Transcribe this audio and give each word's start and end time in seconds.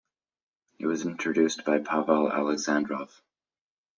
It 0.79 0.87
was 0.87 1.05
introduced 1.05 1.63
by 1.63 1.77
Pavel 1.77 2.31
Alexandrov. 2.31 3.11